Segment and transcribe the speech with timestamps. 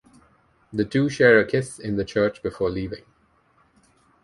[0.73, 3.03] The two share a kiss in the church before leaving.